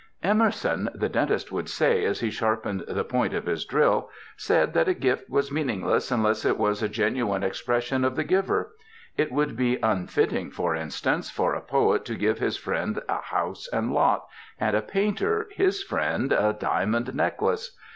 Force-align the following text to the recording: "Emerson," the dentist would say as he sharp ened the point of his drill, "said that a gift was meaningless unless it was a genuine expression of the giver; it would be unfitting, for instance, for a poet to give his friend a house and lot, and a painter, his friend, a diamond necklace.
"Emerson," 0.23 0.89
the 0.95 1.07
dentist 1.07 1.51
would 1.51 1.69
say 1.69 2.03
as 2.05 2.21
he 2.21 2.31
sharp 2.31 2.63
ened 2.63 2.81
the 2.91 3.03
point 3.03 3.35
of 3.35 3.45
his 3.45 3.65
drill, 3.65 4.09
"said 4.35 4.73
that 4.73 4.87
a 4.87 4.95
gift 4.95 5.29
was 5.29 5.51
meaningless 5.51 6.09
unless 6.09 6.43
it 6.43 6.57
was 6.57 6.81
a 6.81 6.89
genuine 6.89 7.43
expression 7.43 8.03
of 8.03 8.15
the 8.15 8.23
giver; 8.23 8.73
it 9.15 9.31
would 9.31 9.55
be 9.55 9.77
unfitting, 9.83 10.49
for 10.49 10.73
instance, 10.75 11.29
for 11.29 11.53
a 11.53 11.61
poet 11.61 12.03
to 12.03 12.15
give 12.15 12.39
his 12.39 12.57
friend 12.57 12.99
a 13.07 13.19
house 13.21 13.69
and 13.71 13.93
lot, 13.93 14.25
and 14.59 14.75
a 14.75 14.81
painter, 14.81 15.47
his 15.51 15.83
friend, 15.83 16.31
a 16.33 16.51
diamond 16.59 17.13
necklace. 17.13 17.77